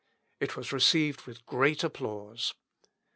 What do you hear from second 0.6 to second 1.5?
received with